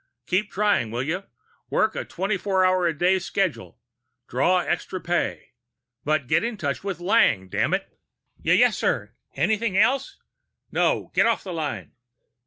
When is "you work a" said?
1.03-2.03